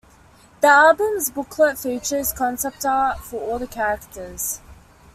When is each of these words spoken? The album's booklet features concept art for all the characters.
The 0.61 0.67
album's 0.67 1.29
booklet 1.29 1.77
features 1.77 2.33
concept 2.33 2.83
art 2.87 3.19
for 3.19 3.39
all 3.39 3.59
the 3.59 3.67
characters. 3.67 4.59